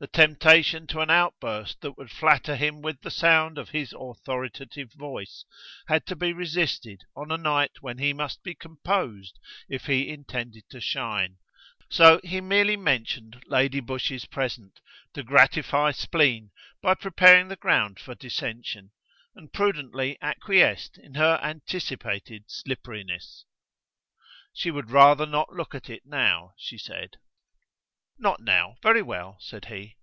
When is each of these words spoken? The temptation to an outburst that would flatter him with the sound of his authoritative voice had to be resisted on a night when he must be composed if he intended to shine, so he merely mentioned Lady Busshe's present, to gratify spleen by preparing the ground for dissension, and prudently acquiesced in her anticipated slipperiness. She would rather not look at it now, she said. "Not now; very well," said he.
The 0.00 0.08
temptation 0.08 0.86
to 0.88 1.00
an 1.00 1.08
outburst 1.08 1.80
that 1.80 1.96
would 1.96 2.10
flatter 2.10 2.56
him 2.56 2.82
with 2.82 3.00
the 3.00 3.10
sound 3.10 3.56
of 3.56 3.70
his 3.70 3.94
authoritative 3.98 4.92
voice 4.92 5.46
had 5.88 6.04
to 6.08 6.14
be 6.16 6.34
resisted 6.34 7.00
on 7.16 7.30
a 7.30 7.38
night 7.38 7.80
when 7.80 7.96
he 7.96 8.12
must 8.12 8.42
be 8.42 8.54
composed 8.54 9.38
if 9.66 9.86
he 9.86 10.10
intended 10.10 10.64
to 10.68 10.78
shine, 10.82 11.38
so 11.90 12.20
he 12.22 12.42
merely 12.42 12.76
mentioned 12.76 13.42
Lady 13.46 13.80
Busshe's 13.80 14.26
present, 14.26 14.78
to 15.14 15.22
gratify 15.22 15.90
spleen 15.92 16.50
by 16.82 16.92
preparing 16.94 17.48
the 17.48 17.56
ground 17.56 17.98
for 17.98 18.14
dissension, 18.14 18.90
and 19.34 19.54
prudently 19.54 20.18
acquiesced 20.20 20.98
in 20.98 21.14
her 21.14 21.40
anticipated 21.42 22.44
slipperiness. 22.48 23.46
She 24.52 24.70
would 24.70 24.90
rather 24.90 25.24
not 25.24 25.54
look 25.54 25.74
at 25.74 25.88
it 25.88 26.02
now, 26.04 26.52
she 26.58 26.76
said. 26.76 27.16
"Not 28.16 28.38
now; 28.40 28.76
very 28.80 29.02
well," 29.02 29.38
said 29.40 29.64
he. 29.64 29.96